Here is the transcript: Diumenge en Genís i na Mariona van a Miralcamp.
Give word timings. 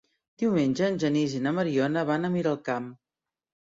Diumenge 0.43 0.87
en 0.93 0.97
Genís 1.03 1.35
i 1.39 1.43
na 1.49 1.53
Mariona 1.59 2.07
van 2.13 2.25
a 2.31 2.35
Miralcamp. 2.39 2.93